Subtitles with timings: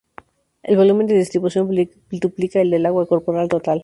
[0.63, 1.69] El volumen de distribución
[2.09, 3.79] duplica el del agua corporal total.